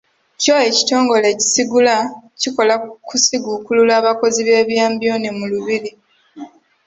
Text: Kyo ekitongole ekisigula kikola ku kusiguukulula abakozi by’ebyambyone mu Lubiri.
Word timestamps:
Kyo 0.41 0.53
ekitongole 0.69 1.25
ekisigula 1.33 1.95
kikola 2.41 2.73
ku 2.83 2.87
kusiguukulula 3.09 3.93
abakozi 4.01 4.39
by’ebyambyone 4.47 5.27
mu 5.37 5.45
Lubiri. 5.51 5.91